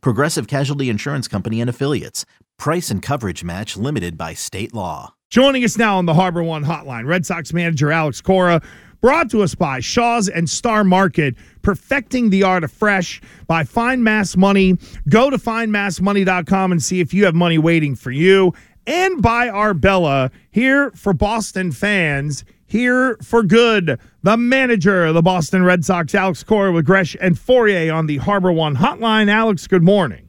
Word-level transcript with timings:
Progressive 0.00 0.46
Casualty 0.46 0.88
Insurance 0.88 1.28
Company 1.28 1.60
and 1.60 1.70
Affiliates. 1.70 2.24
Price 2.58 2.90
and 2.90 3.02
coverage 3.02 3.44
match 3.44 3.76
limited 3.76 4.16
by 4.16 4.34
state 4.34 4.72
law. 4.74 5.14
Joining 5.30 5.64
us 5.64 5.76
now 5.76 5.98
on 5.98 6.06
the 6.06 6.14
Harbor 6.14 6.42
One 6.42 6.64
Hotline, 6.64 7.06
Red 7.06 7.26
Sox 7.26 7.52
manager 7.52 7.90
Alex 7.90 8.20
Cora, 8.20 8.62
brought 9.00 9.30
to 9.30 9.42
us 9.42 9.54
by 9.54 9.80
Shaw's 9.80 10.28
and 10.28 10.48
Star 10.48 10.84
Market, 10.84 11.34
perfecting 11.62 12.30
the 12.30 12.42
art 12.42 12.64
of 12.64 12.72
fresh 12.72 13.20
by 13.46 13.64
Find 13.64 14.04
Mass 14.04 14.36
Money. 14.36 14.78
Go 15.08 15.30
to 15.30 15.36
findmassmoney.com 15.36 16.72
and 16.72 16.82
see 16.82 17.00
if 17.00 17.12
you 17.12 17.24
have 17.24 17.34
money 17.34 17.58
waiting 17.58 17.96
for 17.96 18.10
you. 18.10 18.54
And 18.86 19.20
by 19.20 19.48
Arbella, 19.48 20.30
here 20.50 20.90
for 20.92 21.12
Boston 21.12 21.72
fans 21.72 22.44
here 22.74 23.16
for 23.22 23.44
good. 23.44 24.00
The 24.24 24.36
manager 24.36 25.04
of 25.04 25.14
the 25.14 25.22
Boston 25.22 25.62
Red 25.62 25.84
Sox, 25.84 26.12
Alex 26.12 26.42
Cora, 26.42 26.72
with 26.72 26.84
Gresh 26.84 27.16
and 27.20 27.36
Fauria 27.36 27.94
on 27.94 28.06
the 28.06 28.16
Harbor 28.16 28.50
One 28.50 28.74
Hotline. 28.74 29.30
Alex, 29.30 29.68
good 29.68 29.84
morning. 29.84 30.28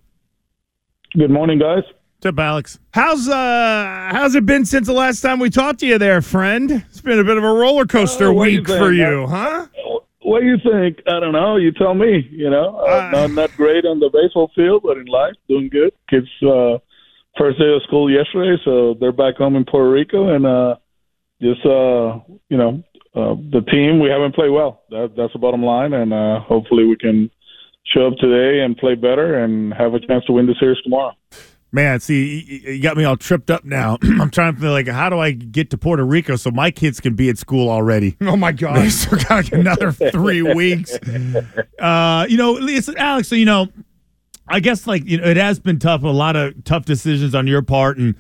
Good 1.18 1.32
morning, 1.32 1.58
guys. 1.58 1.82
What's 2.18 2.28
up, 2.28 2.40
Alex? 2.40 2.80
How's 2.94 3.28
uh 3.28 4.10
how's 4.12 4.36
it 4.36 4.46
been 4.46 4.64
since 4.64 4.86
the 4.86 4.94
last 4.94 5.22
time 5.22 5.40
we 5.40 5.50
talked 5.50 5.80
to 5.80 5.88
you, 5.88 5.98
there, 5.98 6.22
friend? 6.22 6.86
It's 6.88 7.02
been 7.02 7.18
a 7.18 7.24
bit 7.24 7.38
of 7.38 7.44
a 7.44 7.52
roller 7.52 7.86
coaster 7.86 8.28
uh, 8.28 8.34
week 8.34 8.68
you 8.68 8.78
for 8.78 8.92
you, 8.92 9.26
huh? 9.26 9.66
What 10.22 10.42
do 10.42 10.46
you 10.46 10.58
think? 10.58 11.00
I 11.08 11.20
don't 11.20 11.34
know. 11.34 11.56
You 11.56 11.72
tell 11.72 11.96
me. 11.96 12.28
You 12.30 12.52
know, 12.52 12.78
uh, 12.78 12.84
uh, 12.84 13.10
not 13.12 13.32
not 13.32 13.58
great 13.58 13.86
on 13.86 14.00
the 14.00 14.12
baseball 14.14 14.52
field, 14.56 14.84
but 14.84 14.98
in 14.98 15.06
life, 15.06 15.34
doing 15.50 15.68
good. 15.70 15.94
Kids 16.12 16.28
uh, 16.44 16.78
first 17.40 17.58
day 17.58 17.74
of 17.74 17.82
school 17.88 18.12
yesterday, 18.12 18.62
so 18.64 18.96
they're 19.00 19.12
back 19.12 19.38
home 19.38 19.56
in 19.56 19.66
Puerto 19.66 19.90
Rico, 19.90 20.30
and 20.30 20.46
uh, 20.46 20.76
just 21.46 21.66
uh, 21.66 22.20
you 22.50 22.58
know 22.58 22.84
uh, 23.16 23.36
the 23.52 23.62
team 23.72 24.00
we 24.00 24.10
haven't 24.10 24.36
played 24.36 24.50
well. 24.50 24.82
That, 24.90 25.14
that's 25.16 25.34
the 25.34 25.40
bottom 25.40 25.64
line, 25.64 25.94
and 25.94 26.14
uh, 26.14 26.40
hopefully 26.42 26.86
we 26.86 26.98
can 26.98 27.30
show 27.94 28.08
up 28.08 28.14
today 28.20 28.62
and 28.62 28.76
play 28.76 28.96
better 28.96 29.44
and 29.44 29.74
have 29.74 29.94
a 29.94 30.00
chance 30.00 30.26
to 30.26 30.34
win 30.34 30.48
the 30.48 30.56
series 30.60 30.82
tomorrow. 30.84 31.14
Man, 31.72 32.00
see, 32.00 32.62
you 32.66 32.82
got 32.82 32.96
me 32.96 33.04
all 33.04 33.18
tripped 33.18 33.52
up 33.52 33.66
now. 33.66 33.98
I'm 34.02 34.30
trying 34.30 34.56
to 34.56 34.62
feel 34.62 34.72
like, 34.72 34.88
how 34.88 35.10
do 35.10 35.20
I 35.20 35.32
get 35.32 35.70
to 35.72 35.78
Puerto 35.78 36.06
Rico 36.06 36.38
so 36.38 36.50
my 36.50 36.72
kids 36.72 37.02
can 37.02 37.16
be 37.16 37.30
at 37.30 37.38
school 37.38 37.70
already? 37.70 38.18
Oh 38.22 38.38
my 38.38 38.52
God! 38.52 38.78
They 38.78 38.90
still 38.90 39.20
got 39.20 39.30
like 39.30 39.52
another 39.52 39.92
three 40.12 40.42
weeks. 40.42 40.98
Uh, 41.80 42.26
you 42.28 42.38
know, 42.38 42.54
listen, 42.54 42.98
Alex. 42.98 43.28
So 43.28 43.36
you 43.36 43.46
know, 43.46 43.68
I 44.48 44.60
guess 44.62 44.88
like 44.88 45.06
you 45.06 45.20
know, 45.20 45.28
it 45.28 45.38
has 45.38 45.60
been 45.60 45.80
tough. 45.80 46.04
A 46.04 46.08
lot 46.08 46.36
of 46.36 46.64
tough 46.64 46.86
decisions 46.86 47.36
on 47.36 47.46
your 47.46 47.62
part, 47.62 47.98
and 47.98 48.16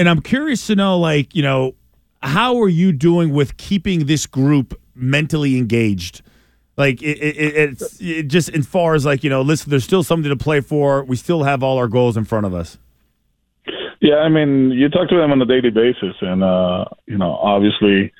and 0.00 0.08
I'm 0.08 0.22
curious 0.22 0.66
to 0.68 0.74
know, 0.74 0.98
like, 0.98 1.34
you 1.34 1.42
know, 1.42 1.74
how 2.22 2.60
are 2.60 2.68
you 2.68 2.92
doing 2.92 3.32
with 3.32 3.56
keeping 3.56 4.06
this 4.06 4.26
group 4.26 4.78
mentally 4.94 5.56
engaged? 5.56 6.22
Like 6.76 7.02
it, 7.02 7.18
it, 7.18 7.56
it's 7.56 8.00
it 8.00 8.28
just 8.28 8.48
as 8.50 8.66
far 8.66 8.94
as 8.94 9.04
like 9.04 9.22
you 9.22 9.30
know, 9.30 9.42
listen, 9.42 9.70
there's 9.70 9.84
still 9.84 10.02
something 10.02 10.30
to 10.30 10.36
play 10.36 10.60
for. 10.60 11.04
We 11.04 11.16
still 11.16 11.42
have 11.42 11.62
all 11.62 11.76
our 11.78 11.88
goals 11.88 12.16
in 12.16 12.24
front 12.24 12.46
of 12.46 12.54
us. 12.54 12.78
Yeah, 14.00 14.16
I 14.16 14.30
mean, 14.30 14.70
you 14.70 14.88
talk 14.88 15.10
to 15.10 15.16
them 15.16 15.30
on 15.30 15.42
a 15.42 15.44
daily 15.44 15.70
basis, 15.70 16.16
and 16.22 16.42
uh, 16.42 16.86
you 17.06 17.18
know, 17.18 17.34
obviously, 17.34 18.12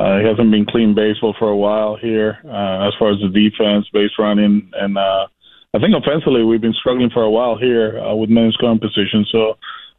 uh, 0.00 0.18
it 0.18 0.24
hasn't 0.24 0.50
been 0.50 0.66
clean 0.66 0.94
baseball 0.94 1.34
for 1.38 1.48
a 1.48 1.56
while 1.56 1.96
here 1.96 2.38
uh, 2.44 2.88
as 2.88 2.94
far 2.98 3.12
as 3.12 3.20
the 3.20 3.28
defense, 3.28 3.86
base 3.92 4.10
running, 4.18 4.68
and 4.74 4.98
uh, 4.98 5.28
I 5.74 5.78
think 5.78 5.94
offensively 5.94 6.42
we've 6.42 6.60
been 6.60 6.74
struggling 6.74 7.10
for 7.10 7.22
a 7.22 7.30
while 7.30 7.56
here 7.56 8.00
uh, 8.00 8.14
with 8.14 8.30
men 8.30 8.50
scoring 8.52 8.80
position. 8.80 9.24
So 9.30 9.58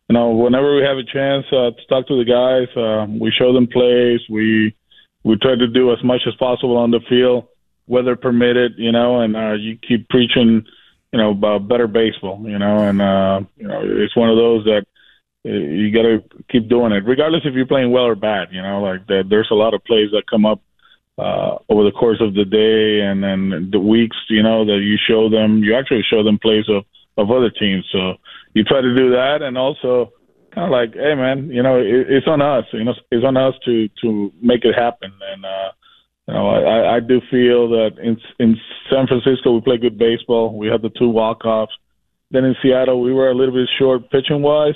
you 0.09 0.15
know, 0.15 0.31
whenever 0.31 0.75
we 0.75 0.81
have 0.81 0.97
a 0.97 1.03
chance 1.03 1.45
uh, 1.51 1.69
to 1.69 1.85
talk 1.87 2.07
to 2.07 2.17
the 2.17 2.25
guys, 2.25 2.67
uh, 2.75 3.05
we 3.07 3.31
show 3.31 3.53
them 3.53 3.67
plays. 3.67 4.19
We 4.27 4.75
we 5.23 5.37
try 5.37 5.55
to 5.55 5.67
do 5.67 5.93
as 5.93 6.03
much 6.03 6.21
as 6.27 6.33
possible 6.35 6.77
on 6.77 6.89
the 6.89 6.99
field, 7.07 7.47
weather 7.85 8.15
permitted. 8.15 8.73
You 8.77 8.91
know, 8.91 9.21
and 9.21 9.35
uh, 9.37 9.53
you 9.53 9.77
keep 9.77 10.09
preaching, 10.09 10.65
you 11.13 11.19
know, 11.19 11.29
about 11.31 11.67
better 11.67 11.85
baseball. 11.85 12.43
You 12.43 12.57
know, 12.57 12.79
and 12.79 12.99
uh, 12.99 13.41
you 13.55 13.67
know, 13.67 13.81
it's 13.83 14.15
one 14.15 14.31
of 14.31 14.37
those 14.37 14.65
that 14.65 14.85
uh, 15.45 15.51
you 15.51 15.93
got 15.93 16.01
to 16.01 16.23
keep 16.49 16.67
doing 16.67 16.91
it, 16.91 17.05
regardless 17.05 17.43
if 17.45 17.53
you're 17.53 17.67
playing 17.67 17.91
well 17.91 18.05
or 18.05 18.15
bad. 18.15 18.47
You 18.51 18.63
know, 18.63 18.81
like 18.81 19.05
that, 19.07 19.25
there's 19.29 19.49
a 19.51 19.55
lot 19.55 19.75
of 19.75 19.83
plays 19.83 20.09
that 20.13 20.23
come 20.27 20.43
up 20.43 20.59
uh, 21.19 21.57
over 21.69 21.83
the 21.83 21.91
course 21.91 22.19
of 22.19 22.33
the 22.33 22.45
day 22.45 23.01
and 23.05 23.23
then 23.23 23.69
the 23.71 23.79
weeks. 23.79 24.17
You 24.27 24.41
know, 24.41 24.65
that 24.65 24.79
you 24.81 24.97
show 25.07 25.29
them. 25.29 25.63
You 25.63 25.75
actually 25.77 26.01
show 26.09 26.23
them 26.23 26.39
plays 26.39 26.65
of 26.67 26.83
of 27.15 27.29
other 27.29 27.51
teams. 27.51 27.85
So 27.91 28.15
you 28.53 28.63
try 28.63 28.81
to 28.81 28.95
do 28.95 29.11
that, 29.11 29.41
and 29.41 29.57
also 29.57 30.11
kind 30.53 30.65
of 30.65 30.71
like, 30.71 30.93
hey 30.93 31.15
man, 31.15 31.49
you 31.49 31.63
know, 31.63 31.77
it, 31.79 32.09
it's 32.09 32.27
on 32.27 32.41
us. 32.41 32.65
You 32.73 32.83
know, 32.83 32.93
it's 33.11 33.25
on 33.25 33.37
us 33.37 33.53
to 33.65 33.87
to 34.01 34.31
make 34.41 34.65
it 34.65 34.75
happen. 34.75 35.11
And 35.33 35.45
uh, 35.45 35.71
you 36.27 36.33
know, 36.33 36.49
I, 36.49 36.97
I 36.97 36.99
do 36.99 37.21
feel 37.29 37.69
that 37.69 37.91
in 38.01 38.17
in 38.39 38.57
San 38.89 39.07
Francisco 39.07 39.53
we 39.53 39.61
play 39.61 39.77
good 39.77 39.97
baseball. 39.97 40.57
We 40.57 40.67
had 40.67 40.81
the 40.81 40.91
two 40.97 41.09
walk 41.09 41.45
offs. 41.45 41.73
Then 42.31 42.45
in 42.45 42.55
Seattle 42.61 43.01
we 43.01 43.13
were 43.13 43.29
a 43.29 43.35
little 43.35 43.53
bit 43.53 43.69
short 43.77 44.09
pitching 44.11 44.41
wise, 44.41 44.75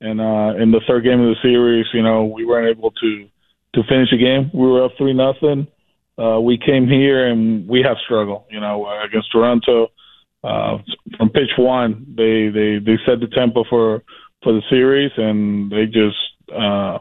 and 0.00 0.20
uh, 0.20 0.60
in 0.60 0.70
the 0.70 0.80
third 0.86 1.04
game 1.04 1.20
of 1.20 1.34
the 1.34 1.42
series, 1.42 1.86
you 1.92 2.02
know, 2.02 2.24
we 2.24 2.44
weren't 2.44 2.76
able 2.76 2.90
to 2.90 3.28
to 3.74 3.82
finish 3.88 4.10
the 4.10 4.18
game. 4.18 4.50
We 4.52 4.66
were 4.66 4.84
up 4.84 4.92
three 4.98 5.14
nothing. 5.14 5.66
Uh, 6.18 6.38
we 6.40 6.58
came 6.58 6.86
here 6.86 7.26
and 7.26 7.66
we 7.66 7.82
have 7.82 7.96
struggled, 8.04 8.44
you 8.50 8.60
know, 8.60 8.86
against 9.02 9.32
Toronto 9.32 9.88
uh, 10.44 10.78
from 11.16 11.30
pitch 11.30 11.50
one, 11.56 12.06
they 12.16 12.48
they 12.48 12.78
they 12.78 12.98
set 13.06 13.20
the 13.20 13.28
tempo 13.34 13.64
for 13.68 14.02
for 14.42 14.52
the 14.52 14.62
series, 14.68 15.12
and 15.16 15.70
they 15.70 15.86
just 15.86 16.16
uh, 16.52 16.98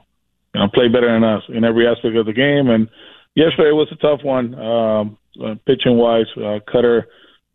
you 0.53 0.61
know 0.61 0.67
play 0.73 0.87
better 0.87 1.11
than 1.11 1.23
us 1.23 1.43
in 1.49 1.63
every 1.63 1.87
aspect 1.87 2.15
of 2.15 2.25
the 2.25 2.33
game. 2.33 2.69
And 2.69 2.87
yesterday 3.35 3.71
was 3.71 3.87
a 3.91 3.95
tough 3.95 4.23
one, 4.23 4.53
um, 4.55 5.17
uh, 5.43 5.55
pitching 5.65 5.97
wise. 5.97 6.27
Uh, 6.37 6.59
Kutter, 6.71 7.05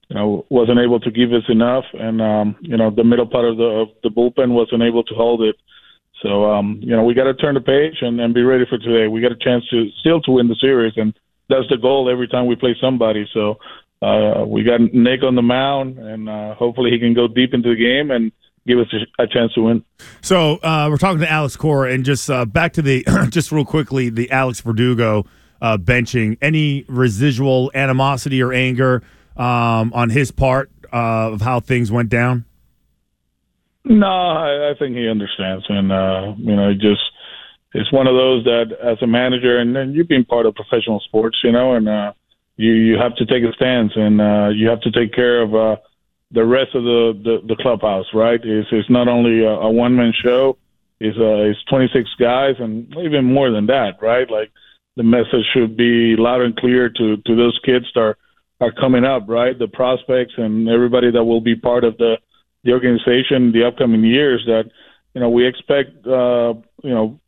you 0.09 0.17
know, 0.17 0.45
wasn't 0.51 0.81
able 0.81 1.01
to 1.01 1.11
give 1.11 1.33
us 1.33 1.45
enough, 1.49 1.85
and 1.95 2.21
um, 2.21 2.57
you 2.61 2.77
know 2.77 2.91
the 2.91 3.05
middle 3.05 3.27
part 3.27 3.45
of 3.45 3.57
the 3.57 3.65
of 3.65 3.89
the 4.03 4.11
bullpen 4.11 4.51
wasn't 4.51 4.83
able 4.83 5.05
to 5.05 5.15
hold 5.15 5.43
it. 5.43 5.57
So 6.23 6.51
um, 6.51 6.81
you 6.83 6.97
know 6.97 7.05
we 7.05 7.15
got 7.15 7.25
to 7.25 7.35
turn 7.35 7.55
the 7.55 7.61
page 7.61 7.99
and, 8.01 8.21
and 8.21 8.35
be 8.35 8.43
ready 8.43 8.65
for 8.69 8.79
today. 8.79 9.07
We 9.07 9.21
got 9.21 9.33
a 9.33 9.37
chance 9.37 9.65
to 9.71 9.89
still 10.01 10.21
to 10.23 10.33
win 10.33 10.49
the 10.49 10.57
series, 10.61 10.95
and 10.97 11.15
that's 11.49 11.69
the 11.71 11.77
goal 11.77 12.11
every 12.11 12.27
time 12.27 12.47
we 12.47 12.57
play 12.57 12.75
somebody. 12.81 13.27
So 13.33 13.59
uh, 14.07 14.45
we 14.47 14.63
got 14.63 14.81
Nick 14.81 15.23
on 15.23 15.35
the 15.35 15.43
mound, 15.43 15.99
and 15.99 16.29
uh, 16.29 16.55
hopefully 16.55 16.91
he 16.91 16.99
can 16.99 17.15
go 17.15 17.27
deep 17.27 17.55
into 17.55 17.71
the 17.71 17.77
game 17.77 18.11
and 18.11 18.33
give 18.67 18.79
us 18.79 18.87
a, 19.19 19.27
chance 19.27 19.53
to 19.55 19.63
win. 19.63 19.85
So 20.21 20.57
uh, 20.57 20.89
we're 20.91 20.97
talking 20.97 21.21
to 21.21 21.31
Alex 21.31 21.57
Cora, 21.57 21.93
and 21.93 22.05
just 22.05 22.29
uh, 22.31 22.45
back 22.45 22.73
to 22.75 22.83
the 22.83 23.05
just 23.31 23.53
real 23.53 23.65
quickly 23.65 24.11
the 24.11 24.31
Alex 24.31 24.61
Verdugo 24.61 25.25
uh, 25.61 25.79
benching. 25.79 26.39
Any 26.41 26.85
residual 26.89 27.71
animosity 27.75 28.43
or 28.43 28.53
anger 28.53 29.03
um, 29.37 29.93
on 29.95 30.11
his 30.11 30.31
part 30.31 30.71
uh, 30.93 31.33
of 31.33 31.41
how 31.41 31.61
things 31.61 31.91
went 31.91 32.09
down? 32.09 32.45
No, 33.85 34.07
I, 34.07 34.71
I 34.71 34.75
think 34.79 34.97
he 34.97 35.09
understands, 35.09 35.65
and 35.69 35.93
uh, 35.93 36.35
you 36.39 36.57
know, 36.57 36.73
just 36.75 37.03
it's 37.73 37.93
one 37.93 38.07
of 38.07 38.15
those 38.15 38.45
that 38.45 38.77
as 38.83 38.99
a 39.03 39.07
manager, 39.07 39.59
and 39.59 39.77
then 39.77 39.93
you've 39.93 40.09
been 40.09 40.25
part 40.25 40.47
of 40.47 40.55
professional 40.55 41.01
sports, 41.01 41.39
you 41.45 41.53
know, 41.53 41.75
and 41.75 41.89
uh, 41.89 42.13
you 42.57 42.73
you 42.73 42.99
have 42.99 43.15
to 43.17 43.27
take 43.27 43.45
a 43.45 43.53
stance 43.55 43.93
and 43.95 44.21
uh, 44.21 44.49
you 44.49 44.69
have 44.69 44.81
to 44.83 44.91
take 44.91 45.13
care 45.13 45.43
of 45.43 45.55
uh, 45.55 45.77
the 46.31 46.45
rest 46.45 46.75
of 46.75 46.83
the, 46.83 47.13
the, 47.23 47.55
the 47.55 47.63
clubhouse, 47.63 48.07
right? 48.13 48.41
It's 48.43 48.69
it's 48.73 48.91
not 48.91 49.09
only 49.09 49.45
a, 49.45 49.51
a 49.51 49.71
one 49.71 49.95
man 49.95 50.13
show. 50.23 50.57
It's 50.99 51.17
uh, 51.19 51.51
it's 51.51 51.63
26 51.65 52.09
guys 52.19 52.55
and 52.59 52.95
even 52.97 53.25
more 53.25 53.51
than 53.51 53.67
that, 53.67 54.01
right? 54.01 54.29
Like 54.31 54.51
the 54.97 55.03
message 55.03 55.45
should 55.53 55.77
be 55.77 56.17
loud 56.17 56.41
and 56.41 56.57
clear 56.57 56.89
to 56.89 57.17
to 57.19 57.37
those 57.37 57.59
kids 57.65 57.87
that 57.95 58.01
are 58.01 58.17
are 58.61 58.73
coming 58.73 59.05
up, 59.05 59.25
right? 59.29 59.59
The 59.59 59.69
prospects 59.69 60.33
and 60.39 60.69
everybody 60.69 61.11
that 61.11 61.25
will 61.25 61.43
be 61.43 61.57
part 61.57 61.85
of 61.85 61.99
the 61.99 62.17
the 62.65 62.73
organization 62.73 63.53
the 63.53 63.67
upcoming 63.69 64.03
years. 64.03 64.43
That 64.47 64.71
you 65.15 65.21
know 65.21 65.29
we 65.29 65.47
expect 65.47 66.07
uh, 66.07 66.55
you 66.83 66.95
know 66.95 67.21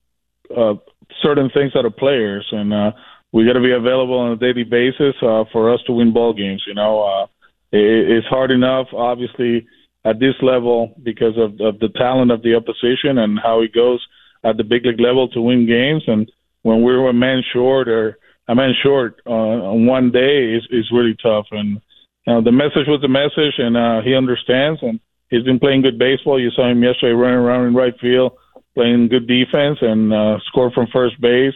uh, 0.56 0.74
certain 1.22 1.50
things 1.50 1.72
out 1.76 1.84
of 1.84 1.96
players 1.96 2.46
and. 2.50 2.72
Uh, 2.72 2.92
we 3.32 3.44
got 3.44 3.54
to 3.54 3.60
be 3.60 3.72
available 3.72 4.18
on 4.18 4.32
a 4.32 4.36
daily 4.36 4.64
basis 4.64 5.14
uh, 5.22 5.44
for 5.52 5.72
us 5.72 5.80
to 5.86 5.92
win 5.92 6.12
ball 6.12 6.32
games. 6.32 6.62
You 6.66 6.74
know, 6.74 7.02
uh, 7.02 7.24
it, 7.72 8.10
it's 8.10 8.26
hard 8.26 8.50
enough, 8.50 8.86
obviously, 8.92 9.66
at 10.04 10.18
this 10.18 10.34
level 10.42 10.94
because 11.02 11.36
of, 11.36 11.52
of 11.60 11.78
the 11.80 11.90
talent 11.96 12.30
of 12.30 12.42
the 12.42 12.54
opposition 12.54 13.18
and 13.18 13.38
how 13.38 13.60
it 13.60 13.74
goes 13.74 14.04
at 14.44 14.56
the 14.56 14.64
big 14.64 14.86
league 14.86 15.00
level 15.00 15.28
to 15.28 15.42
win 15.42 15.66
games. 15.66 16.04
And 16.06 16.30
when 16.62 16.82
we're 16.82 17.08
a 17.08 17.12
man 17.12 17.42
short 17.52 17.88
or 17.88 18.18
a 18.48 18.54
man 18.54 18.72
short 18.82 19.20
uh, 19.26 19.30
on 19.30 19.86
one 19.86 20.10
day 20.10 20.54
is 20.54 20.66
is 20.70 20.90
really 20.92 21.16
tough. 21.22 21.46
And 21.50 21.80
you 22.26 22.32
know, 22.32 22.42
the 22.42 22.52
message 22.52 22.86
was 22.86 23.00
the 23.02 23.08
message, 23.08 23.54
and 23.58 23.76
uh, 23.76 24.00
he 24.02 24.14
understands. 24.14 24.80
And 24.82 25.00
he's 25.28 25.44
been 25.44 25.58
playing 25.58 25.82
good 25.82 25.98
baseball. 25.98 26.40
You 26.40 26.50
saw 26.50 26.70
him 26.70 26.82
yesterday 26.82 27.12
running 27.12 27.38
around 27.38 27.66
in 27.66 27.74
right 27.74 27.94
field, 28.00 28.32
playing 28.74 29.08
good 29.08 29.26
defense, 29.26 29.78
and 29.82 30.12
uh, 30.12 30.38
scored 30.46 30.72
from 30.72 30.86
first 30.92 31.20
base. 31.20 31.54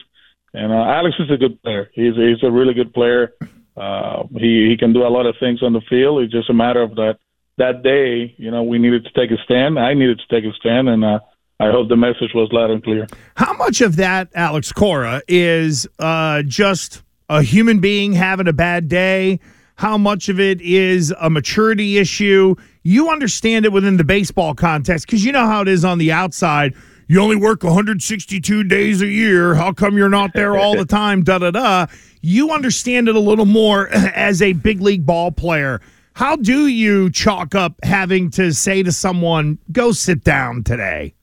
And 0.55 0.73
uh, 0.73 0.77
Alex 0.77 1.17
is 1.19 1.31
a 1.31 1.37
good 1.37 1.63
player. 1.63 1.91
He's 1.95 2.15
he's 2.15 2.43
a 2.43 2.51
really 2.51 2.75
good 2.75 2.93
player. 2.93 3.33
Uh, 3.77 4.25
he 4.33 4.69
he 4.69 4.77
can 4.79 4.93
do 4.93 5.03
a 5.03 5.09
lot 5.09 5.27
of 5.27 5.35
things 5.41 5.63
on 5.63 5.73
the 5.73 5.81
field. 5.89 6.23
It's 6.23 6.33
just 6.33 6.51
a 6.51 6.55
matter 6.55 6.83
of 6.83 6.95
that 6.97 7.19
that 7.59 7.83
day. 7.83 8.35
You 8.37 8.51
know, 8.51 8.63
we 8.63 8.79
needed 8.79 9.05
to 9.05 9.11
take 9.13 9.31
a 9.31 9.43
stand. 9.45 9.79
I 9.79 9.95
needed 9.95 10.21
to 10.21 10.35
take 10.35 10.45
a 10.45 10.55
stand, 10.57 10.89
and 10.89 11.05
uh, 11.05 11.21
I 11.59 11.71
hope 11.71 11.89
the 11.89 11.97
message 11.97 12.35
was 12.35 12.51
loud 12.53 12.71
and 12.71 12.83
clear. 12.83 13.07
How 13.37 13.55
much 13.55 13.81
of 13.81 13.97
that, 13.97 14.29
Alex 14.35 14.73
Cora, 14.73 15.23
is 15.27 15.87
uh, 15.99 16.43
just 16.43 17.03
a 17.29 17.43
human 17.43 17.81
being 17.81 18.13
having 18.13 18.49
a 18.49 18.53
bad 18.53 18.89
day? 18.89 19.41
How 19.77 19.97
much 19.97 20.29
of 20.29 20.39
it 20.39 20.61
is 20.61 21.15
a 21.19 21.31
maturity 21.31 21.99
issue? 21.99 22.57
You 22.83 23.09
understand 23.11 23.65
it 23.65 23.73
within 23.73 23.97
the 23.97 24.05
baseball 24.05 24.55
context 24.55 25.07
because 25.07 25.25
you 25.25 25.33
know 25.33 25.47
how 25.47 25.63
it 25.63 25.69
is 25.69 25.85
on 25.85 25.99
the 25.99 26.13
outside 26.13 26.75
you 27.13 27.21
only 27.21 27.37
work 27.37 27.63
162 27.63 28.65
days 28.65 29.03
a 29.03 29.07
year. 29.07 29.55
How 29.55 29.71
come 29.71 29.99
you're 29.99 30.09
not 30.09 30.33
there 30.33 30.57
all 30.57 30.79
the 30.79 30.85
time? 30.87 31.23
Da 31.23 31.37
da 31.37 31.51
da. 31.51 31.87
You 32.23 32.53
understand 32.53 33.07
it 33.07 33.15
a 33.15 33.21
little 33.21 33.45
more 33.45 33.89
as 33.93 34.41
a 34.41 34.55
big 34.55 34.81
league 34.81 35.05
ball 35.05 35.31
player. 35.31 35.83
How 36.15 36.37
do 36.37 36.69
you 36.69 37.11
chalk 37.11 37.55
up 37.55 37.75
having 37.83 38.31
to 38.31 38.55
say 38.55 38.83
to 38.83 38.91
someone, 38.91 39.59
"Go 39.71 39.93
sit 39.93 40.25
down 40.25 40.65
today"? 40.65 41.15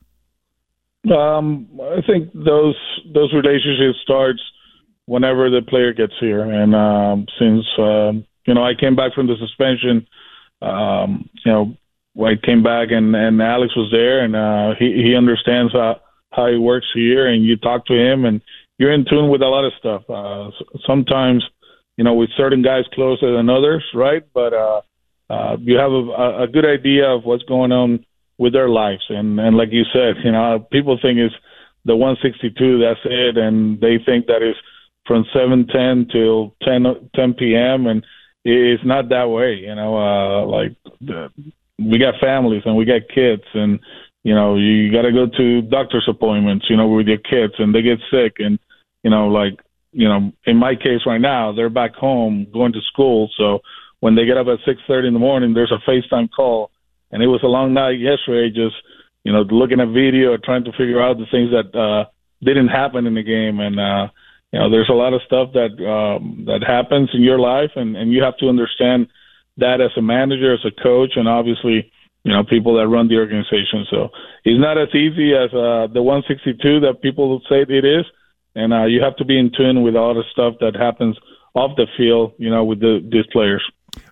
Um, 1.12 1.68
I 1.82 2.02
think 2.06 2.34
those 2.36 2.78
those 3.12 3.34
relationships 3.34 3.98
starts 4.04 4.42
whenever 5.08 5.50
the 5.50 5.64
player 5.64 5.92
gets 5.92 6.14
here, 6.20 6.42
and 6.42 6.76
um, 6.76 7.26
since 7.40 7.66
um, 7.80 8.26
you 8.46 8.54
know 8.54 8.64
I 8.64 8.76
came 8.76 8.96
back 8.96 9.16
from 9.16 9.26
the 9.26 9.38
suspension, 9.40 10.06
um, 10.62 11.28
you 11.44 11.52
know 11.52 11.78
I 12.22 12.36
came 12.36 12.64
back 12.64 12.90
and 12.92 13.16
and 13.16 13.42
Alex 13.42 13.76
was 13.76 13.90
there, 13.92 14.24
and 14.24 14.36
uh, 14.36 14.76
he 14.78 15.04
he 15.04 15.16
understands 15.16 15.74
how 15.74 16.02
how 16.32 16.48
he 16.48 16.58
works 16.58 16.88
here, 16.94 17.28
and 17.28 17.44
you 17.46 17.58
talk 17.58 17.86
to 17.88 17.94
him, 17.94 18.26
and 18.26 18.42
you're 18.78 18.94
in 18.94 19.06
tune 19.06 19.30
with 19.30 19.42
a 19.42 19.48
lot 19.48 19.66
of 19.66 19.74
stuff. 19.80 20.04
Uh, 20.10 20.52
sometimes, 20.86 21.44
you 21.98 22.04
know, 22.04 22.14
with 22.14 22.30
certain 22.38 22.62
guys 22.62 22.84
closer 22.94 23.36
than 23.36 23.50
others, 23.50 23.84
right? 23.94 24.24
But 24.34 24.54
uh, 24.54 24.82
uh, 25.30 25.58
you 25.60 25.78
have 25.78 25.92
a, 25.92 26.44
a 26.44 26.48
good 26.48 26.66
idea 26.66 27.06
of 27.08 27.24
what's 27.26 27.44
going 27.44 27.72
on 27.72 28.06
with 28.38 28.54
their 28.54 28.70
lives, 28.70 29.04
and 29.10 29.40
and 29.40 29.58
like 29.58 29.70
you 29.72 29.84
said, 29.94 30.16
you 30.24 30.32
know, 30.32 30.66
people 30.72 30.98
think 31.02 31.20
it's 31.20 31.36
the 31.86 31.96
162, 31.96 32.80
that's 32.80 33.00
it, 33.06 33.38
and 33.38 33.80
they 33.80 33.98
think 34.06 34.28
that 34.28 34.44
is 34.44 34.56
from 35.06 35.26
7:10 35.36 36.12
till 36.12 36.56
10 36.64 37.10
10 37.16 37.34
p.m. 37.34 37.88
and 37.88 38.06
it's 38.46 38.86
not 38.86 39.10
that 39.10 39.30
way, 39.30 39.56
you 39.56 39.76
know. 39.76 39.98
Uh, 39.98 40.46
like 40.46 40.76
the, 41.02 41.30
we 41.80 41.98
got 41.98 42.16
families 42.20 42.64
and 42.66 42.76
we 42.76 42.86
got 42.86 43.02
kids 43.14 43.44
and 43.54 43.80
you 44.24 44.36
know 44.36 44.56
you 44.56 44.92
got 44.92 45.04
to 45.04 45.12
go 45.12 45.28
to 45.28 45.62
doctor's 45.62 46.08
appointments 46.10 46.66
you 46.70 46.76
know 46.76 46.88
with 46.88 47.08
your 47.08 47.18
kids 47.18 47.54
and 47.58 47.74
they 47.74 47.82
get 47.82 48.00
sick 48.12 48.36
and 48.40 48.60
you 49.04 49.10
know 49.10 49.28
like 49.28 49.60
you 49.92 50.08
know 50.08 50.32
in 50.46 50.58
my 50.58 50.76
case 50.76 51.02
right 51.06 51.22
now 51.22 51.54
they're 51.54 51.70
back 51.70 51.96
home 51.96 52.48
going 52.54 52.74
to 52.74 52.82
school. 52.92 53.30
So 53.38 53.60
when 54.02 54.16
they 54.16 54.26
get 54.26 54.38
up 54.38 54.48
at 54.48 54.60
six 54.66 54.82
thirty 54.88 55.08
in 55.08 55.14
the 55.14 55.20
morning 55.20 55.54
there's 55.54 55.72
a 55.72 55.90
facetime 55.90 56.30
call. 56.30 56.72
And 57.12 57.24
it 57.24 57.28
was 57.28 57.42
a 57.44 57.48
long 57.48 57.74
night 57.74 58.00
yesterday 58.00 58.50
just 58.50 58.76
you 59.24 59.32
know 59.32 59.42
looking 59.42 59.80
at 59.80 59.88
video 59.88 60.38
trying 60.38 60.66
to 60.66 60.72
figure 60.72 61.02
out 61.02 61.18
the 61.18 61.26
things 61.32 61.52
that 61.52 61.78
uh 61.78 62.10
didn't 62.44 62.70
happen 62.70 63.08
in 63.08 63.16
the 63.16 63.24
game. 63.24 63.60
And 63.60 63.80
uh 63.80 64.08
you 64.52 64.60
know 64.60 64.70
there's 64.70 64.90
a 64.90 64.94
lot 64.94 65.14
of 65.14 65.22
stuff 65.26 65.54
that 65.54 65.74
um 65.88 66.44
that 66.46 66.62
happens 66.66 67.10
in 67.14 67.22
your 67.22 67.40
life 67.40 67.72
and 67.76 67.96
and 67.96 68.12
you 68.12 68.22
have 68.22 68.38
to 68.38 68.50
understand 68.50 69.08
that 69.60 69.82
as 69.82 69.92
a 69.98 70.02
manager, 70.02 70.54
as 70.54 70.66
a 70.66 70.84
coach, 70.84 71.12
and 71.16 71.28
obviously, 71.28 71.92
you 72.24 72.32
know, 72.34 72.44
people 72.44 72.76
that 72.78 72.88
run 72.88 73.08
the 73.08 73.18
organization. 73.18 73.86
So 73.90 74.10
it's 74.44 74.60
not 74.60 74.78
as 74.78 74.90
easy 74.94 75.34
as 75.34 75.50
uh, 75.54 75.88
the 75.94 76.02
162 76.02 76.82
that 76.82 77.02
people 77.02 77.42
say 77.50 77.62
it 77.68 77.86
is, 77.86 78.06
and 78.56 78.74
uh, 78.74 78.86
you 78.86 79.02
have 79.02 79.16
to 79.18 79.26
be 79.26 79.38
in 79.38 79.52
tune 79.56 79.84
with 79.84 79.96
all 79.96 80.14
the 80.14 80.24
stuff 80.32 80.56
that 80.60 80.76
happens 80.76 81.18
off 81.54 81.76
the 81.78 81.88
field, 81.98 82.34
you 82.38 82.50
know, 82.50 82.64
with 82.64 82.80
the, 82.80 83.08
these 83.12 83.26
players. 83.32 83.64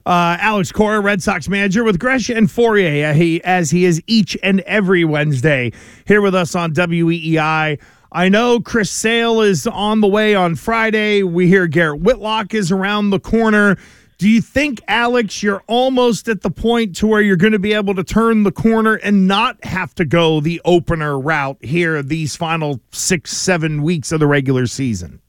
Uh, 0.06 0.38
Alex 0.40 0.72
Cora, 0.72 1.00
Red 1.00 1.22
Sox 1.22 1.48
manager 1.48 1.84
with 1.84 2.00
Gresh 2.00 2.30
and 2.30 2.48
Fauria, 2.48 3.12
uh, 3.12 3.14
he, 3.14 3.44
as 3.44 3.70
he 3.70 3.86
is 3.86 4.02
each 4.08 4.38
and 4.42 4.62
every 4.62 5.04
Wednesday 5.06 5.72
here 6.06 6.22
with 6.22 6.34
us 6.34 6.56
on 6.56 6.74
WEEI. 6.74 7.80
I 8.12 8.30
know 8.30 8.60
Chris 8.62 8.90
Sale 8.90 9.42
is 9.42 9.68
on 9.68 10.00
the 10.00 10.08
way 10.08 10.34
on 10.34 10.56
Friday. 10.56 11.24
We 11.24 11.48
hear 11.48 11.68
Garrett 11.68 12.00
Whitlock 12.02 12.54
is 12.54 12.72
around 12.72 13.10
the 13.10 13.20
corner. 13.20 13.78
Do 14.18 14.28
you 14.28 14.42
think, 14.42 14.82
Alex, 14.88 15.44
you're 15.44 15.64
almost 15.68 16.28
at 16.28 16.42
the 16.42 16.50
point 16.50 16.96
to 16.98 17.08
where 17.08 17.22
you're 17.22 17.38
going 17.38 17.54
to 17.54 17.60
be 17.60 17.74
able 17.74 17.94
to 17.94 18.04
turn 18.04 18.44
the 18.44 18.52
corner 18.52 18.96
and 18.96 19.28
not 19.28 19.64
have 19.64 19.94
to 19.96 20.06
go 20.06 20.40
the 20.40 20.60
opener 20.66 21.20
route 21.20 21.58
here 21.62 22.02
these 22.02 22.36
final 22.36 22.80
six, 22.92 23.32
seven 23.38 23.84
weeks 23.84 24.12
of 24.12 24.20
the 24.20 24.26
regular 24.26 24.66
season? 24.66 25.22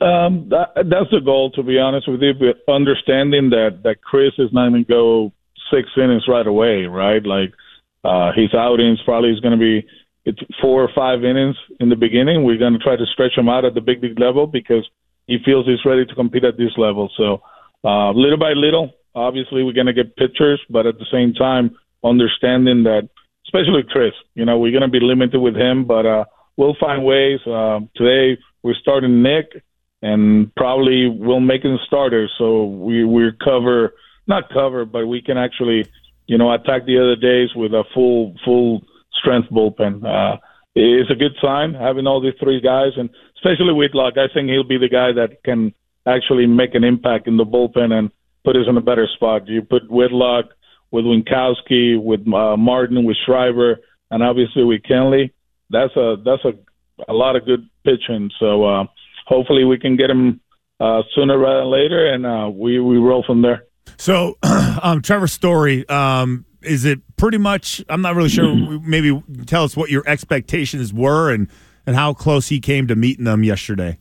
Um, 0.00 0.48
that, 0.50 0.68
that's 0.76 1.10
the 1.10 1.20
goal, 1.24 1.50
to 1.52 1.64
be 1.64 1.78
honest 1.78 2.08
with 2.08 2.22
you. 2.22 2.32
But 2.32 2.72
understanding 2.72 3.50
that 3.50 3.80
that 3.82 4.02
Chris 4.02 4.32
is 4.38 4.50
not 4.52 4.70
going 4.70 4.84
to 4.84 4.88
go 4.88 5.32
six 5.70 5.88
innings 5.96 6.24
right 6.28 6.46
away, 6.46 6.84
right? 6.84 7.24
Like 7.24 7.52
uh, 8.04 8.30
his 8.32 8.54
outings 8.54 9.00
probably 9.04 9.30
is 9.30 9.40
going 9.40 9.58
to 9.58 9.60
be 9.60 9.86
it's 10.24 10.38
four 10.60 10.82
or 10.82 10.90
five 10.94 11.24
innings 11.24 11.56
in 11.80 11.88
the 11.88 11.96
beginning. 11.96 12.44
We're 12.44 12.58
going 12.58 12.74
to 12.74 12.78
try 12.78 12.96
to 12.96 13.06
stretch 13.12 13.36
him 13.36 13.48
out 13.48 13.64
at 13.64 13.74
the 13.74 13.80
big 13.80 14.02
league 14.02 14.20
level 14.20 14.46
because 14.46 14.88
he 15.26 15.38
feels 15.44 15.66
he's 15.66 15.84
ready 15.84 16.06
to 16.06 16.14
compete 16.14 16.44
at 16.44 16.56
this 16.56 16.72
level. 16.76 17.10
So 17.16 17.42
uh, 17.84 18.10
little 18.12 18.38
by 18.38 18.52
little, 18.52 18.90
obviously, 19.14 19.62
we're 19.62 19.72
going 19.72 19.86
to 19.86 19.92
get 19.92 20.16
pitchers, 20.16 20.60
but 20.68 20.86
at 20.86 20.98
the 20.98 21.06
same 21.10 21.32
time, 21.34 21.76
understanding 22.04 22.84
that, 22.84 23.08
especially 23.46 23.82
Chris, 23.88 24.12
you 24.34 24.44
know, 24.44 24.58
we're 24.58 24.72
going 24.72 24.82
to 24.82 24.88
be 24.88 25.00
limited 25.00 25.40
with 25.40 25.56
him, 25.56 25.84
but 25.84 26.06
uh, 26.06 26.24
we'll 26.56 26.76
find 26.78 27.04
ways. 27.04 27.40
Uh, 27.46 27.80
today, 27.96 28.40
we're 28.62 28.74
starting 28.74 29.22
Nick, 29.22 29.62
and 30.02 30.54
probably 30.54 31.08
we'll 31.08 31.40
make 31.40 31.64
him 31.64 31.78
starter, 31.86 32.28
so 32.38 32.64
we 32.64 33.04
we're 33.04 33.32
cover 33.32 33.92
not 34.30 34.48
cover, 34.50 34.84
but 34.84 35.06
we 35.06 35.20
can 35.20 35.36
actually, 35.36 35.84
you 36.26 36.38
know, 36.38 36.52
attack 36.52 36.86
the 36.86 36.98
other 36.98 37.16
days 37.16 37.50
with 37.54 37.72
a 37.72 37.84
full 37.92 38.34
full 38.44 38.82
strength 39.12 39.48
bullpen. 39.50 40.04
Uh, 40.04 40.38
it's 40.74 41.10
a 41.10 41.16
good 41.16 41.34
sign 41.42 41.74
having 41.74 42.06
all 42.06 42.20
these 42.20 42.38
three 42.40 42.60
guys, 42.60 42.92
and 42.96 43.10
especially 43.36 43.74
Whitlock. 43.74 44.14
I 44.16 44.32
think 44.32 44.48
he'll 44.48 44.62
be 44.62 44.78
the 44.78 44.88
guy 44.88 45.12
that 45.12 45.42
can 45.42 45.74
actually 46.14 46.46
make 46.46 46.74
an 46.74 46.84
impact 46.84 47.28
in 47.28 47.36
the 47.36 47.44
bullpen 47.44 47.92
and 47.92 48.10
put 48.44 48.56
us 48.56 48.66
in 48.68 48.76
a 48.76 48.80
better 48.80 49.08
spot. 49.14 49.46
You 49.48 49.62
put 49.62 49.90
Whitlock 49.90 50.46
with 50.90 51.04
Winckowski, 51.04 52.02
with 52.02 52.20
uh, 52.32 52.56
Martin, 52.56 53.04
with 53.04 53.16
Schreiber, 53.24 53.80
and 54.10 54.22
obviously 54.22 54.64
with 54.64 54.82
Kenley. 54.82 55.32
That's 55.70 55.94
a 55.96 56.16
that's 56.24 56.44
a 56.44 56.52
a 57.08 57.14
lot 57.14 57.36
of 57.36 57.46
good 57.46 57.68
pitching. 57.84 58.30
So 58.38 58.64
uh, 58.64 58.84
hopefully 59.26 59.64
we 59.64 59.78
can 59.78 59.96
get 59.96 60.10
him 60.10 60.40
uh, 60.80 61.02
sooner 61.14 61.38
rather 61.38 61.60
than 61.60 61.70
later, 61.70 62.12
and 62.12 62.26
uh, 62.26 62.50
we 62.50 62.80
we 62.80 62.96
roll 62.96 63.22
from 63.26 63.42
there. 63.42 63.64
So, 63.96 64.38
um, 64.82 65.02
Trevor 65.02 65.28
Story, 65.28 65.88
um, 65.88 66.44
is 66.62 66.84
it 66.84 67.00
pretty 67.16 67.38
much? 67.38 67.84
I'm 67.88 68.02
not 68.02 68.16
really 68.16 68.28
sure. 68.28 68.80
Maybe 68.80 69.22
tell 69.46 69.64
us 69.64 69.76
what 69.76 69.90
your 69.90 70.02
expectations 70.06 70.92
were 70.92 71.30
and 71.32 71.48
and 71.86 71.96
how 71.96 72.14
close 72.14 72.48
he 72.48 72.60
came 72.60 72.86
to 72.88 72.96
meeting 72.96 73.24
them 73.24 73.44
yesterday. 73.44 73.98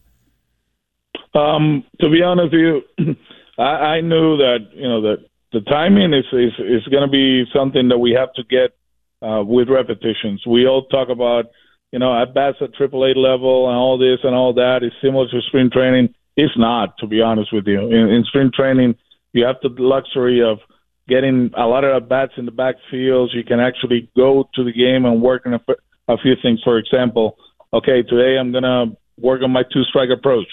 Um, 1.34 1.84
to 2.02 2.10
be 2.10 2.24
honest 2.24 2.54
with 2.54 2.62
you, 2.62 2.82
I, 3.58 3.98
I 3.98 4.02
knew 4.02 4.38
that 4.38 4.70
you 4.74 4.88
know 4.88 5.02
that 5.02 5.18
the 5.52 5.62
timing 5.62 6.14
is 6.14 6.26
is, 6.32 6.54
is 6.60 6.88
going 6.88 7.04
to 7.04 7.12
be 7.12 7.46
something 7.54 7.90
that 7.90 7.98
we 7.98 8.12
have 8.18 8.34
to 8.34 8.44
get 8.44 8.76
uh, 9.22 9.44
with 9.44 9.70
repetitions. 9.70 10.44
We 10.48 10.66
all 10.66 10.86
talk 10.86 11.10
about 11.10 11.46
you 11.92 12.00
know 12.00 12.20
at 12.20 12.34
bats 12.34 12.58
at 12.62 12.74
AAA 12.74 13.16
level 13.16 13.68
and 13.68 13.78
all 13.78 13.98
this 13.98 14.20
and 14.24 14.36
all 14.36 14.54
that 14.54 14.80
is 14.84 14.92
similar 15.02 15.28
to 15.30 15.42
spring 15.48 15.70
training. 15.72 16.14
It's 16.36 16.58
not, 16.58 16.98
to 17.00 17.08
be 17.08 17.22
honest 17.22 17.52
with 17.52 17.68
you. 17.68 17.88
In, 17.88 18.10
in 18.10 18.24
spring 18.24 18.52
training, 18.56 18.96
you 19.34 19.46
have 19.46 19.58
the 19.62 19.70
luxury 19.78 20.42
of 20.42 20.60
getting 21.10 21.52
a 21.58 21.66
lot 21.66 21.84
of 21.84 22.02
at 22.02 22.08
bats 22.08 22.32
in 22.38 22.46
the 22.46 22.52
backfields. 22.52 23.34
You 23.34 23.44
can 23.44 23.60
actually 23.60 24.10
go 24.16 24.48
to 24.56 24.64
the 24.64 24.72
game 24.72 25.06
and 25.06 25.22
work 25.22 25.46
on 25.46 25.56
a, 25.56 25.60
a 26.08 26.18
few 26.18 26.36
things. 26.42 26.62
For 26.64 26.78
example, 26.78 27.38
okay, 27.74 28.04
today 28.04 28.38
I'm 28.40 28.54
gonna 28.54 28.96
work 29.20 29.42
on 29.44 29.52
my 29.52 29.64
two 29.64 29.84
strike 29.84 30.10
approach 30.16 30.48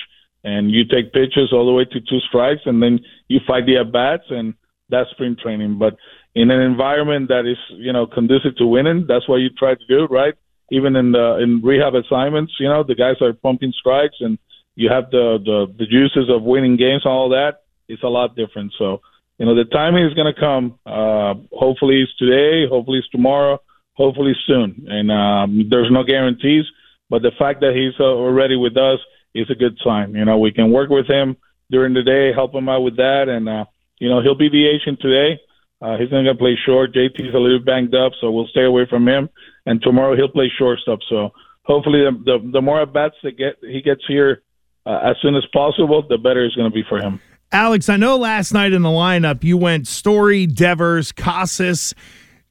and 0.46 0.70
you 0.70 0.84
take 0.84 1.12
pitches 1.12 1.52
all 1.52 1.66
the 1.66 1.72
way 1.72 1.84
to 1.84 2.00
two 2.00 2.20
strikes, 2.28 2.62
and 2.66 2.80
then 2.80 3.00
you 3.26 3.40
fight 3.44 3.66
the 3.66 3.78
at 3.78 3.90
bats, 3.90 4.22
and 4.30 4.54
that's 4.88 5.10
spring 5.10 5.36
training. 5.42 5.76
But 5.76 5.96
in 6.36 6.52
an 6.52 6.60
environment 6.60 7.28
that 7.28 7.46
is 7.46 7.58
you 7.70 7.92
know 7.92 8.06
conducive 8.06 8.56
to 8.58 8.66
winning, 8.66 9.06
that's 9.08 9.28
what 9.28 9.38
you 9.38 9.50
try 9.50 9.74
to 9.74 9.86
do, 9.88 10.06
right? 10.06 10.34
Even 10.70 10.94
in 10.94 11.10
the 11.10 11.38
in 11.42 11.60
rehab 11.62 11.94
assignments, 11.96 12.52
you 12.60 12.68
know 12.68 12.84
the 12.84 12.94
guys 12.94 13.16
are 13.20 13.32
pumping 13.32 13.72
strikes, 13.76 14.18
and 14.20 14.38
you 14.76 14.88
have 14.88 15.10
the 15.10 15.38
the, 15.44 15.66
the 15.78 15.86
juices 15.86 16.30
of 16.30 16.44
winning 16.44 16.76
games 16.76 17.02
and 17.04 17.12
all 17.12 17.28
that. 17.30 17.62
It's 17.88 18.04
a 18.04 18.08
lot 18.08 18.36
different. 18.36 18.72
So 18.78 19.00
you 19.38 19.46
know 19.46 19.56
the 19.56 19.64
timing 19.64 20.06
is 20.06 20.14
going 20.14 20.32
to 20.32 20.40
come. 20.40 20.78
Uh, 20.86 21.34
hopefully 21.52 22.02
it's 22.02 22.16
today. 22.18 22.68
Hopefully 22.70 22.98
it's 22.98 23.10
tomorrow. 23.10 23.58
Hopefully 23.94 24.34
soon. 24.46 24.86
And 24.88 25.10
um, 25.10 25.68
there's 25.70 25.90
no 25.90 26.04
guarantees, 26.04 26.66
but 27.10 27.22
the 27.22 27.32
fact 27.36 27.60
that 27.62 27.74
he's 27.74 27.98
uh, 27.98 28.04
already 28.04 28.54
with 28.54 28.76
us 28.76 29.00
is 29.36 29.50
a 29.50 29.54
good 29.54 29.78
sign. 29.84 30.14
You 30.14 30.24
know, 30.24 30.38
we 30.38 30.52
can 30.52 30.72
work 30.72 30.90
with 30.90 31.06
him 31.06 31.36
during 31.70 31.94
the 31.94 32.02
day, 32.02 32.32
help 32.32 32.54
him 32.54 32.68
out 32.68 32.82
with 32.82 32.96
that, 32.96 33.28
and 33.28 33.48
uh, 33.48 33.64
you 33.98 34.08
know 34.08 34.22
he'll 34.22 34.34
be 34.34 34.48
the 34.48 34.66
agent 34.66 35.00
today. 35.00 35.40
Uh, 35.80 35.96
he's 35.98 36.10
not 36.10 36.22
going 36.22 36.26
to 36.26 36.34
play 36.34 36.56
short. 36.64 36.94
JT's 36.94 37.34
a 37.34 37.38
little 37.38 37.58
banged 37.58 37.94
up, 37.94 38.12
so 38.20 38.30
we'll 38.30 38.46
stay 38.46 38.64
away 38.64 38.86
from 38.88 39.06
him. 39.06 39.28
And 39.66 39.82
tomorrow 39.82 40.16
he'll 40.16 40.28
play 40.28 40.50
shortstop. 40.58 41.00
So 41.08 41.30
hopefully, 41.64 42.00
the 42.00 42.12
the, 42.24 42.50
the 42.52 42.62
more 42.62 42.82
at 42.82 42.92
bats 42.92 43.16
that 43.22 43.36
get 43.36 43.56
he 43.62 43.82
gets 43.82 44.02
here 44.08 44.42
uh, 44.86 45.00
as 45.02 45.16
soon 45.20 45.36
as 45.36 45.44
possible, 45.52 46.02
the 46.08 46.18
better 46.18 46.44
it's 46.44 46.54
going 46.54 46.70
to 46.70 46.74
be 46.74 46.84
for 46.88 46.98
him. 46.98 47.20
Alex, 47.52 47.88
I 47.88 47.96
know 47.96 48.16
last 48.16 48.52
night 48.52 48.72
in 48.72 48.82
the 48.82 48.88
lineup 48.88 49.44
you 49.44 49.56
went 49.56 49.86
Story, 49.86 50.46
Devers, 50.46 51.12
Casas. 51.12 51.94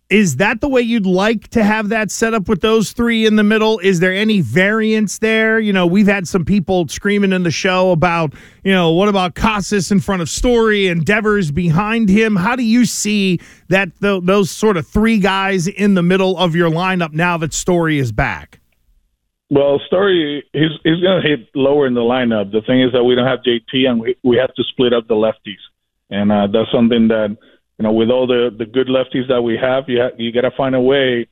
Is 0.10 0.36
that 0.36 0.62
the 0.62 0.70
way 0.70 0.82
you'd 0.82 1.08
like 1.08 1.48
to 1.50 1.64
have 1.64 1.90
that 1.90 2.12
set 2.12 2.36
up 2.36 2.48
with 2.48 2.62
those 2.62 2.92
three 2.92 3.26
in 3.26 3.38
the 3.38 3.44
middle? 3.44 3.80
Is 3.80 4.00
there 4.00 4.14
any 4.14 4.40
variance 4.40 5.18
there? 5.18 5.60
You 5.60 5.74
know, 5.74 5.88
we've 5.88 6.06
had 6.06 6.28
some 6.28 6.46
people 6.46 6.88
screaming 6.88 7.34
in 7.34 7.42
the 7.42 7.50
show 7.50 7.90
about, 7.90 8.34
you 8.64 8.72
know, 8.72 8.92
what 8.92 9.10
about 9.10 9.34
Casas 9.34 9.92
in 9.92 10.00
front 10.00 10.22
of 10.22 10.30
Story 10.30 10.88
and 10.88 11.04
Devers 11.04 11.50
behind 11.50 12.10
him? 12.10 12.36
How 12.36 12.56
do 12.56 12.62
you 12.62 12.86
see 12.86 13.40
that 13.70 14.00
th- 14.00 14.22
those 14.24 14.52
sort 14.52 14.78
of 14.78 14.86
three 14.88 15.18
guys 15.18 15.66
in 15.68 15.96
the 15.96 16.04
middle 16.04 16.38
of 16.38 16.56
your 16.56 16.70
lineup 16.70 17.12
now 17.12 17.38
that 17.38 17.52
Story 17.52 17.98
is 17.98 18.12
back? 18.12 18.60
Well, 19.50 19.80
Story 19.88 20.44
he's 20.54 20.72
he's 20.84 21.02
going 21.02 21.24
to 21.24 21.28
hit 21.28 21.50
lower 21.56 21.88
in 21.88 21.96
the 21.96 22.02
lineup. 22.02 22.52
The 22.52 22.62
thing 22.62 22.82
is 22.84 22.92
that 22.94 23.04
we 23.04 23.16
don't 23.16 23.28
have 23.28 23.40
JT 23.40 23.88
and 23.88 24.00
we 24.00 24.16
we 24.24 24.38
have 24.38 24.54
to 24.54 24.64
split 24.64 24.94
up 24.94 25.08
the 25.08 25.16
lefties, 25.16 25.62
and 26.12 26.32
uh, 26.32 26.48
that's 26.48 26.72
something 26.72 27.08
that 27.10 27.38
you 27.78 27.84
know, 27.84 27.92
with 27.92 28.10
all 28.10 28.28
the 28.28 28.50
the 28.58 28.66
good 28.66 28.88
lefties 28.88 29.28
that 29.28 29.42
we 29.42 29.58
have, 29.58 29.86
you 29.88 30.02
ha- 30.02 30.16
you 30.18 30.32
got 30.32 30.42
to 30.42 30.52
find 30.56 30.76
a 30.76 30.82
way 30.82 31.28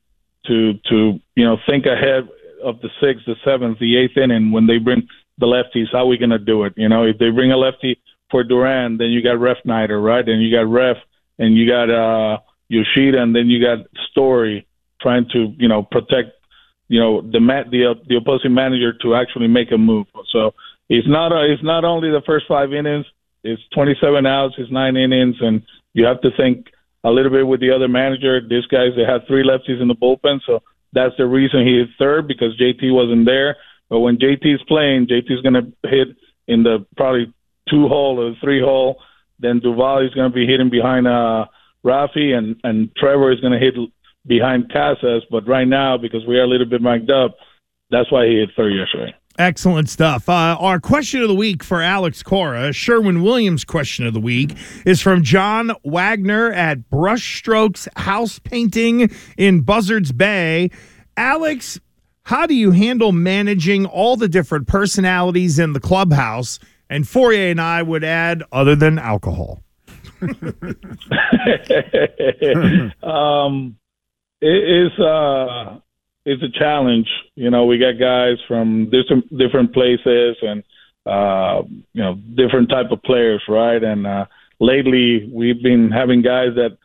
to 0.48 0.74
to 0.90 1.20
you 1.36 1.46
know 1.46 1.58
think 1.68 1.86
ahead 1.86 2.28
of 2.64 2.80
the 2.82 2.90
sixth, 3.02 3.26
the 3.26 3.36
seventh, 3.44 3.80
the 3.80 3.98
eighth 3.98 4.18
inning 4.18 4.52
when 4.52 4.68
they 4.68 4.78
bring 4.78 5.08
the 5.38 5.46
lefties. 5.46 5.88
How 5.92 6.00
are 6.00 6.08
we 6.08 6.18
gonna 6.18 6.40
do 6.40 6.64
it? 6.64 6.74
You 6.76 6.90
know, 6.90 7.04
if 7.04 7.18
they 7.18 7.30
bring 7.30 7.52
a 7.52 7.58
lefty 7.58 8.00
for 8.30 8.44
Duran, 8.44 8.98
then 8.98 9.08
you 9.08 9.22
got 9.22 9.38
Refsnyder, 9.38 10.04
right? 10.04 10.28
And 10.28 10.42
you 10.42 10.52
got 10.52 10.70
Ref, 10.70 10.98
and 11.40 11.56
you 11.56 11.68
got 11.68 11.90
uh 11.90 12.40
Yoshida, 12.68 13.22
and 13.22 13.36
then 13.36 13.48
you 13.48 13.62
got 13.64 13.86
Story 14.12 14.68
trying 15.02 15.28
to 15.34 15.54
you 15.58 15.68
know 15.68 15.84
protect 15.84 16.32
you 16.88 17.00
know 17.00 17.22
the 17.22 17.40
ma- 17.40 17.70
the 17.70 17.92
uh, 17.92 17.94
the 18.08 18.18
opposing 18.18 18.54
manager 18.54 18.94
to 19.02 19.16
actually 19.16 19.48
make 19.48 19.72
a 19.72 19.78
move. 19.78 20.08
So 20.32 20.54
it's 20.90 21.08
not 21.08 21.32
a, 21.32 21.52
it's 21.52 21.64
not 21.64 21.86
only 21.86 22.10
the 22.10 22.22
first 22.26 22.46
five 22.48 22.74
innings. 22.74 23.06
It's 23.44 23.62
27 23.74 24.26
outs. 24.26 24.56
It's 24.58 24.72
nine 24.72 24.96
innings, 24.96 25.36
and 25.42 25.62
you 25.94 26.06
have 26.06 26.22
to 26.22 26.30
think 26.36 26.68
a 27.04 27.10
little 27.10 27.32
bit 27.32 27.46
with 27.46 27.60
the 27.60 27.72
other 27.72 27.88
manager. 27.88 28.40
These 28.42 28.66
guys, 28.68 28.92
they 28.96 29.04
had 29.04 29.28
three 29.28 29.44
lefties 29.44 29.82
in 29.82 29.88
the 29.88 29.96
bullpen, 29.96 30.40
so 30.46 30.62
that's 30.94 31.16
the 31.18 31.26
reason 31.26 31.66
he 31.66 31.80
is 31.80 31.90
third 32.00 32.28
because 32.28 32.58
JT 32.60 32.94
wasn't 32.94 33.26
there. 33.26 33.58
But 33.90 34.00
when 34.00 34.18
JT 34.18 34.46
is 34.46 34.62
playing, 34.68 35.08
JT 35.08 35.32
is 35.32 35.42
going 35.42 35.54
to 35.54 35.90
hit 35.90 36.10
in 36.48 36.64
the 36.64 36.86
probably 36.96 37.34
two 37.70 37.88
hole 37.88 38.20
or 38.20 38.36
three 38.42 38.62
hole. 38.62 39.02
Then 39.40 39.60
Duvall 39.60 40.06
is 40.06 40.14
going 40.14 40.32
to 40.32 40.36
be 40.36 40.48
hitting 40.48 40.70
behind 40.70 41.08
uh, 41.08 41.46
Rafi, 41.86 42.34
and 42.34 42.56
and 42.64 42.96
Trevor 42.96 43.32
is 43.32 43.40
going 43.40 43.54
to 43.54 43.60
hit 43.60 43.76
behind 44.26 44.72
Casas. 44.72 45.24
But 45.30 45.48
right 45.48 45.68
now, 45.68 45.98
because 45.98 46.26
we 46.26 46.38
are 46.40 46.44
a 46.44 46.48
little 46.48 46.68
bit 46.68 46.82
mic'd 46.82 47.12
up, 47.12 47.36
that's 47.90 48.12
why 48.12 48.28
he 48.28 48.40
hit 48.40 48.50
third 48.56 48.74
yesterday. 48.74 49.14
Excellent 49.40 49.90
stuff. 49.90 50.30
Uh, 50.30 50.56
our 50.60 50.80
question 50.80 51.22
of 51.24 51.28
the 51.28 51.34
week 51.34 51.64
for 51.64 51.82
Alex 51.82 52.22
Cora, 52.22 52.72
Sherwin 52.72 53.24
Williams' 53.24 53.66
question 53.66 54.06
of 54.06 54.14
the 54.14 54.20
week, 54.20 54.56
is 54.86 55.02
from 55.02 55.24
John 55.24 55.72
Wagner 55.84 56.52
at 56.52 56.88
Brushstrokes 56.92 57.88
House 57.98 58.38
Painting 58.38 59.10
in 59.36 59.62
Buzzards 59.62 60.12
Bay. 60.12 60.70
Alex, 61.18 61.80
how 62.24 62.46
do 62.46 62.54
you 62.54 62.70
handle 62.72 63.12
managing 63.12 63.88
all 63.88 64.18
the 64.18 64.28
different 64.28 64.68
personalities 64.68 65.58
in 65.58 65.74
the 65.74 65.80
clubhouse? 65.80 66.60
And 66.88 67.06
Fauria 67.06 67.50
and 67.50 67.60
I 67.60 67.82
would 67.82 68.04
add, 68.04 68.44
other 68.52 68.76
than 68.76 69.00
alcohol. 69.00 69.64
um, 73.02 73.78
it 74.42 74.48
is. 74.48 75.00
Uh, 75.00 75.80
it's 76.26 76.44
a 76.44 76.60
challenge. 76.60 77.08
You 77.36 77.50
know, 77.50 77.66
we 77.66 77.78
got 77.78 78.00
guys 78.00 78.38
from 78.48 78.90
different 78.90 79.30
different 79.38 79.74
places 79.74 80.38
and 80.42 80.64
uh, 81.06 81.64
you 81.94 82.04
know 82.04 82.16
different 82.36 82.70
type 82.70 82.92
of 82.92 83.02
players, 83.04 83.42
right? 83.48 83.84
And 83.84 84.08
uh, 84.08 84.26
lately, 84.60 85.30
we've 85.32 85.62
been 85.62 85.92
having 85.92 86.22
guys 86.22 86.56
that 86.56 86.78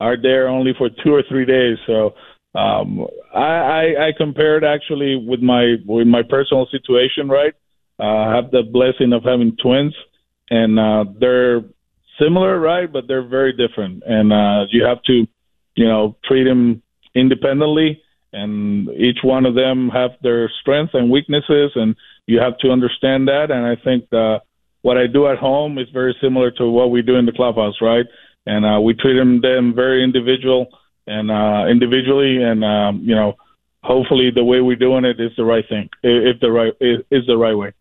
are 0.00 0.16
there 0.20 0.48
only 0.48 0.72
for 0.76 0.88
two 1.04 1.14
or 1.14 1.22
three 1.28 1.46
days. 1.46 1.78
So 1.86 2.14
um, 2.54 3.06
I, 3.34 3.40
I, 3.40 3.82
I 4.08 4.12
compared 4.16 4.64
actually 4.64 5.16
with 5.16 5.40
my 5.40 5.76
with 5.86 6.06
my 6.06 6.22
personal 6.28 6.66
situation, 6.70 7.28
right? 7.28 7.54
Uh, 7.98 8.02
I 8.02 8.34
have 8.34 8.50
the 8.50 8.62
blessing 8.62 9.12
of 9.12 9.22
having 9.22 9.56
twins, 9.62 9.94
and 10.50 10.78
uh, 10.78 11.04
they're 11.18 11.62
similar, 12.20 12.58
right? 12.58 12.92
But 12.92 13.04
they're 13.08 13.26
very 13.26 13.52
different, 13.52 14.02
and 14.06 14.32
uh, 14.32 14.66
you 14.70 14.84
have 14.84 15.02
to, 15.04 15.26
you 15.76 15.88
know, 15.88 16.16
treat 16.24 16.44
them 16.44 16.82
independently 17.14 18.02
and 18.32 18.88
each 18.90 19.18
one 19.22 19.46
of 19.46 19.54
them 19.54 19.88
have 19.90 20.10
their 20.22 20.50
strengths 20.60 20.94
and 20.94 21.10
weaknesses, 21.10 21.72
and 21.74 21.96
you 22.26 22.40
have 22.40 22.58
to 22.58 22.70
understand 22.70 23.28
that. 23.28 23.50
And 23.50 23.64
I 23.64 23.76
think 23.76 24.12
uh, 24.12 24.40
what 24.82 24.96
I 24.96 25.06
do 25.06 25.26
at 25.28 25.38
home 25.38 25.78
is 25.78 25.88
very 25.92 26.16
similar 26.20 26.50
to 26.52 26.68
what 26.68 26.90
we 26.90 27.02
do 27.02 27.16
in 27.16 27.26
the 27.26 27.32
clubhouse, 27.32 27.76
right? 27.80 28.06
And 28.46 28.64
uh, 28.64 28.80
we 28.80 28.94
treat 28.94 29.16
them, 29.16 29.40
them 29.40 29.74
very 29.74 30.04
individual 30.04 30.68
and 31.06 31.30
uh, 31.30 31.66
individually, 31.70 32.42
and 32.42 32.64
um, 32.64 33.00
you 33.02 33.14
know, 33.14 33.34
hopefully 33.82 34.30
the 34.34 34.44
way 34.44 34.60
we're 34.60 34.76
doing 34.76 35.04
it 35.04 35.20
is 35.20 35.30
the 35.36 35.44
right 35.44 35.64
thing, 35.68 35.88
if 36.02 36.40
the 36.40 36.50
right 36.50 36.72
is 36.80 37.26
the 37.26 37.36
right 37.36 37.54
way. 37.54 37.72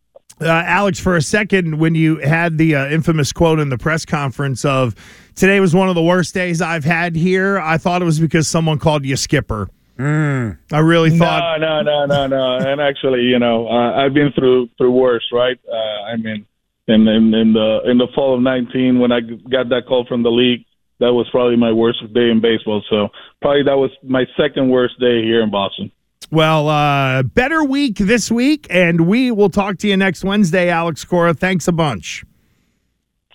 Uh, 0.41 0.47
Alex, 0.47 0.99
for 0.99 1.15
a 1.15 1.21
second, 1.21 1.79
when 1.79 1.95
you 1.95 2.17
had 2.17 2.57
the 2.57 2.75
uh, 2.75 2.87
infamous 2.89 3.31
quote 3.31 3.59
in 3.59 3.69
the 3.69 3.77
press 3.77 4.05
conference 4.05 4.65
of 4.65 4.93
"Today 5.35 5.59
was 5.59 5.73
one 5.73 5.89
of 5.89 5.95
the 5.95 6.03
worst 6.03 6.33
days 6.33 6.61
I've 6.61 6.83
had 6.83 7.15
here," 7.15 7.57
I 7.57 7.77
thought 7.77 8.01
it 8.01 8.05
was 8.05 8.19
because 8.19 8.47
someone 8.47 8.77
called 8.77 9.05
you 9.05 9.15
Skipper. 9.15 9.69
Mm. 9.97 10.57
I 10.73 10.79
really 10.79 11.17
thought. 11.17 11.59
No, 11.59 11.81
no, 11.81 12.05
no, 12.05 12.27
no, 12.27 12.27
no. 12.27 12.71
and 12.71 12.81
actually, 12.81 13.21
you 13.21 13.39
know, 13.39 13.67
uh, 13.67 13.93
I've 13.93 14.13
been 14.13 14.31
through 14.33 14.69
through 14.77 14.91
worse, 14.91 15.25
right? 15.31 15.57
Uh, 15.71 16.03
I 16.11 16.17
mean, 16.17 16.45
in, 16.87 17.07
in 17.07 17.33
in 17.33 17.53
the 17.53 17.79
in 17.85 17.97
the 17.97 18.07
fall 18.13 18.35
of 18.35 18.41
'19, 18.41 18.99
when 18.99 19.11
I 19.11 19.21
got 19.21 19.69
that 19.69 19.83
call 19.87 20.05
from 20.05 20.23
the 20.23 20.31
league, 20.31 20.65
that 20.99 21.13
was 21.13 21.27
probably 21.31 21.55
my 21.55 21.71
worst 21.71 22.01
day 22.13 22.29
in 22.29 22.41
baseball. 22.41 22.83
So 22.89 23.07
probably 23.41 23.63
that 23.63 23.77
was 23.77 23.91
my 24.03 24.25
second 24.37 24.69
worst 24.69 24.99
day 24.99 25.23
here 25.23 25.41
in 25.41 25.49
Boston. 25.49 25.91
Well, 26.31 26.69
uh, 26.69 27.23
better 27.23 27.63
week 27.63 27.97
this 27.97 28.31
week, 28.31 28.67
and 28.69 29.07
we 29.07 29.31
will 29.31 29.49
talk 29.49 29.77
to 29.79 29.87
you 29.87 29.95
next 29.95 30.23
Wednesday, 30.23 30.69
Alex 30.69 31.05
Cora. 31.05 31.33
Thanks 31.33 31.67
a 31.67 31.71
bunch. 31.71 32.25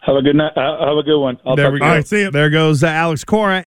Have 0.02 0.16
a 0.16 0.22
good 0.22 0.36
night. 0.36 0.56
Uh, 0.56 0.86
have 0.86 0.96
a 0.96 1.02
good 1.02 1.20
one. 1.20 1.38
I'll 1.44 1.56
there 1.56 1.70
we 1.70 1.78
go. 1.78 1.86
Right, 1.86 2.06
see 2.06 2.22
you. 2.22 2.30
There 2.30 2.48
goes 2.48 2.82
uh, 2.82 2.88
Alex 2.88 3.22
Cora. 3.22 3.58